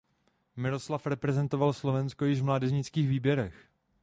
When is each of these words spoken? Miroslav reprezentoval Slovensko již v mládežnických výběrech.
Miroslav 0.55 1.05
reprezentoval 1.07 1.73
Slovensko 1.73 2.25
již 2.25 2.41
v 2.41 2.45
mládežnických 2.45 3.07
výběrech. 3.07 3.67